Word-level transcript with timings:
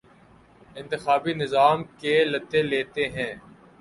انتخابی 0.75 1.33
نظام 1.33 1.83
کے 1.99 2.15
لتے 2.25 2.61
لیتے 2.63 3.03
ہیں 3.09 3.33